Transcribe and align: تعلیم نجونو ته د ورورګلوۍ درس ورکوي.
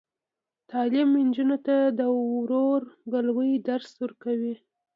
تعلیم 0.71 1.09
نجونو 1.27 1.57
ته 1.65 1.75
د 1.99 1.99
ورورګلوۍ 2.17 3.53
درس 3.67 3.91
ورکوي. 4.03 4.53